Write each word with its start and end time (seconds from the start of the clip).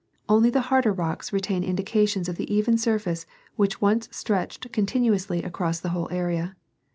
Only 0.27 0.49
the 0.49 0.61
harder 0.73 0.91
rocks 0.91 1.31
retain 1.31 1.63
indications 1.63 2.27
of 2.27 2.35
the 2.35 2.51
even 2.51 2.75
surface 2.75 3.27
which 3.55 3.81
once 3.81 4.09
stretched 4.11 4.71
continuously 4.71 5.43
across 5.43 5.79
the 5.79 5.89
whole 5.89 6.07
area. 6.09 6.55